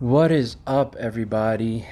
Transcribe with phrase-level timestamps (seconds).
[0.00, 1.86] What is up, everybody?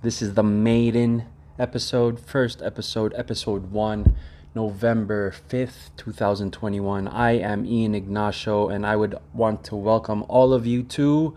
[0.00, 1.26] This is the maiden
[1.58, 4.16] episode, first episode, episode one,
[4.54, 7.06] November 5th, 2021.
[7.06, 11.36] I am Ian Ignacio, and I would want to welcome all of you to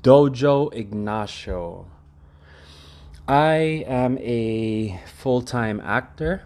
[0.00, 1.86] Dojo Ignacio.
[3.28, 6.44] I am a full time actor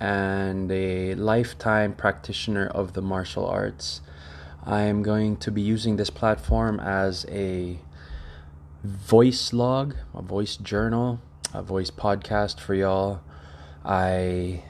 [0.00, 4.00] and a lifetime practitioner of the martial arts.
[4.64, 7.78] I am going to be using this platform as a
[8.88, 11.20] voice log, a voice journal,
[11.52, 13.20] a voice podcast for y'all.
[13.84, 14.62] I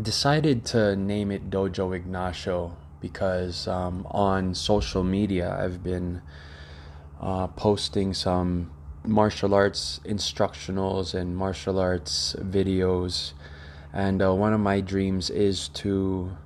[0.00, 6.20] decided to name it Dojo Ignacio because um, on social media I've been
[7.20, 8.72] uh, posting some
[9.04, 13.34] martial arts instructionals and martial arts videos.
[13.92, 16.36] And uh, one of my dreams is to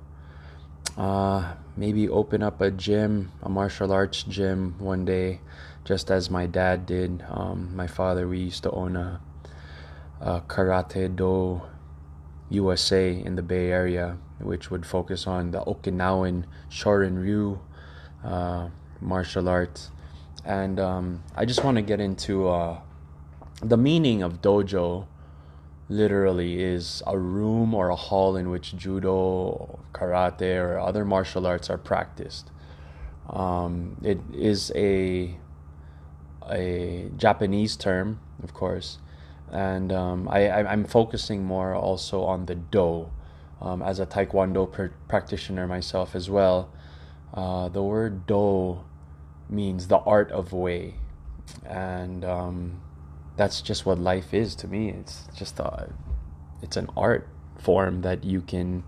[0.95, 5.39] uh, maybe open up a gym, a martial arts gym one day
[5.87, 7.23] just as my dad did.
[7.29, 9.21] Um, my father, we used to own a,
[10.19, 11.61] a Karate Do
[12.49, 17.59] USA in the Bay Area, which would focus on the Okinawan Shorin Ryu
[18.21, 18.67] uh,
[18.99, 19.91] martial arts.
[20.43, 22.81] And um, I just want to get into uh,
[23.61, 25.07] the meaning of dojo.
[25.89, 31.69] Literally, is a room or a hall in which judo, karate, or other martial arts
[31.69, 32.51] are practiced.
[33.29, 35.37] Um, it is a
[36.49, 38.99] a Japanese term, of course,
[39.51, 43.09] and um, I, am focusing more also on the do.
[43.59, 46.69] Um, as a Taekwondo pr- practitioner myself as well,
[47.33, 48.81] uh, the word do
[49.49, 50.95] means the art of way,
[51.65, 52.81] and um,
[53.35, 54.89] that's just what life is to me.
[54.89, 55.91] It's just a,
[56.61, 58.83] it's an art form that you can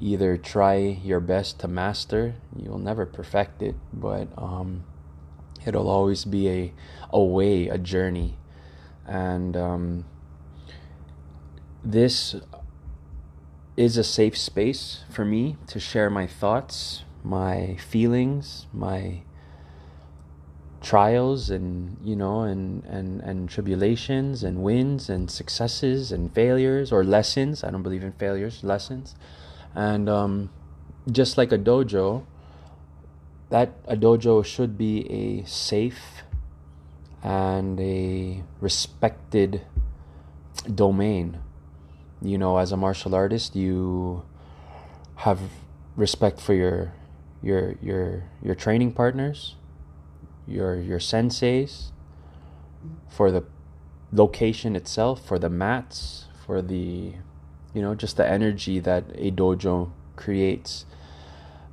[0.00, 2.36] either try your best to master.
[2.56, 4.84] You'll never perfect it, but um,
[5.66, 6.72] it'll always be a
[7.10, 8.36] a way, a journey,
[9.06, 10.04] and um,
[11.82, 12.36] this
[13.76, 19.22] is a safe space for me to share my thoughts, my feelings, my
[20.80, 27.04] trials and you know and and and tribulations and wins and successes and failures or
[27.04, 27.64] lessons.
[27.64, 29.14] I don't believe in failures lessons.
[29.74, 30.50] And um,
[31.10, 32.24] just like a dojo
[33.50, 36.22] that a dojo should be a safe
[37.22, 39.62] and a respected
[40.72, 41.38] domain.
[42.20, 44.22] You know, as a martial artist, you
[45.16, 45.40] have
[45.96, 46.92] respect for your
[47.42, 49.54] your your your training partners,
[50.46, 51.90] your your senseis,
[53.08, 53.44] for the
[54.12, 57.14] location itself, for the mats, for the
[57.74, 60.84] you know, just the energy that a dojo creates.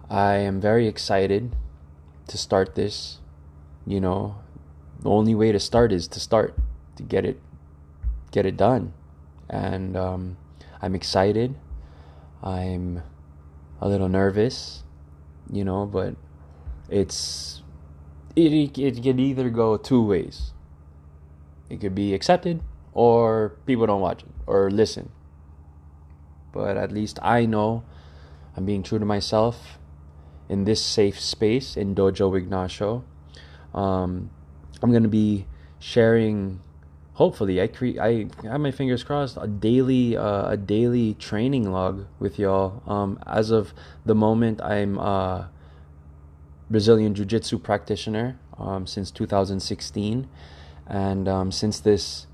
[0.10, 1.56] I am very excited
[2.28, 3.20] to start this.
[3.86, 4.36] You know,
[5.00, 6.56] the only way to start is to start
[6.96, 7.40] to get it
[8.32, 8.94] get it done,
[9.50, 10.38] and um,
[10.82, 11.56] I'm excited.
[12.44, 13.04] I'm
[13.82, 14.84] a little nervous,
[15.52, 16.16] you know, but
[16.90, 17.62] it's
[18.36, 20.52] it it can either go two ways.
[21.70, 22.62] It could be accepted
[22.94, 25.12] or people don't watch it or listen.
[26.52, 27.84] But at least I know
[28.56, 29.78] I'm being true to myself
[30.50, 33.04] in this safe space in Dojo Ignacio.
[33.74, 34.30] Um,
[34.82, 35.46] I'm gonna be
[35.80, 36.62] sharing.
[37.14, 38.00] Hopefully, I create.
[38.00, 39.38] I have my fingers crossed.
[39.40, 42.84] A daily, uh, a daily training log with y'all.
[42.86, 43.74] Um, as of
[44.06, 45.50] the moment, I'm a
[46.70, 50.28] Brazilian Jiu Jitsu practitioner um, since 2016,
[50.88, 52.28] and um, since this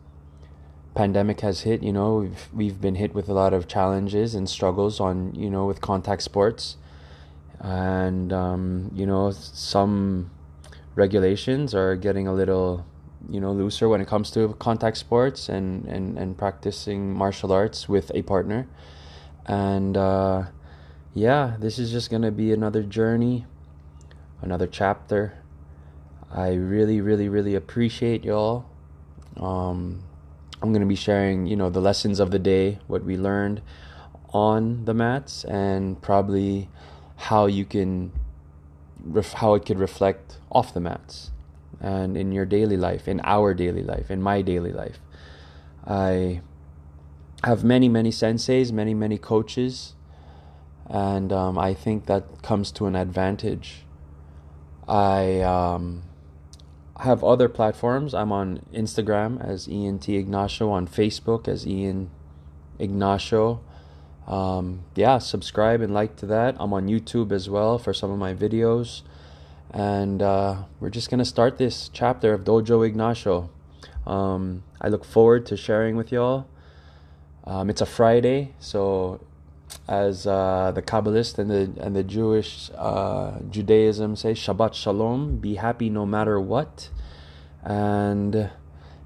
[0.94, 4.50] pandemic has hit, you know, we've we've been hit with a lot of challenges and
[4.50, 6.78] struggles on, you know, with contact sports
[7.62, 10.32] and um, you know some
[10.96, 12.86] regulations are getting a little
[13.30, 17.88] you know looser when it comes to contact sports and and, and practicing martial arts
[17.88, 18.68] with a partner.
[19.46, 20.44] And uh,
[21.14, 23.46] yeah this is just gonna be another journey
[24.42, 25.38] another chapter.
[26.32, 28.66] I really really really appreciate y'all.
[29.38, 30.04] Um,
[30.62, 33.62] i'm gonna be sharing you know the lessons of the day what we learned
[34.34, 36.69] on the mats and probably
[37.21, 38.12] how you can
[39.03, 41.31] ref- how it could reflect off the mats
[41.79, 45.00] and in your daily life in our daily life in my daily life.
[45.85, 46.41] I
[47.44, 49.95] have many many senseis many many coaches
[50.88, 53.85] and um, i think that comes to an advantage.
[54.88, 56.03] I um,
[57.00, 58.13] have other platforms.
[58.13, 62.09] I'm on instagram as ian t ignacio on facebook as ian
[62.77, 63.62] ignacio
[64.27, 66.56] um, yeah, subscribe and like to that.
[66.59, 69.01] I'm on YouTube as well for some of my videos.
[69.73, 73.50] and uh, we're just gonna start this chapter of Dojo Ignacio.
[74.06, 76.47] Um, I look forward to sharing with y'all.
[77.45, 79.21] Um, it's a Friday, so
[79.88, 85.56] as uh, the Kabbalist and the and the Jewish uh, Judaism say, Shabbat Shalom, be
[85.56, 86.89] happy no matter what,
[87.63, 88.50] and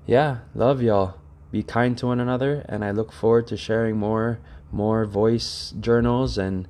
[0.07, 1.15] yeah, love y'all.
[1.51, 4.39] Be kind to one another, and I look forward to sharing more
[4.71, 6.67] more voice journals and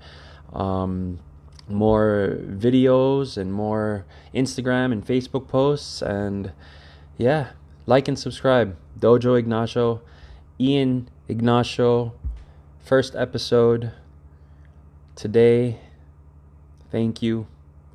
[0.53, 1.19] um,
[1.67, 6.01] more videos and more Instagram and Facebook posts.
[6.01, 6.51] And
[7.17, 7.51] yeah,
[7.85, 8.75] like and subscribe.
[8.99, 10.01] Dojo Ignacio,
[10.59, 12.13] Ian Ignacio,
[12.83, 13.91] first episode
[15.15, 15.79] today.
[16.91, 17.47] Thank you.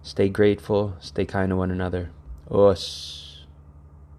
[0.02, 0.96] Stay grateful.
[1.00, 2.10] Stay kind to one another.
[2.50, 3.29] Osss.